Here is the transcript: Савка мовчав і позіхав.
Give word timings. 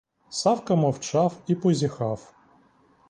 Савка 0.29 0.75
мовчав 0.75 1.33
і 1.47 1.55
позіхав. 1.55 2.33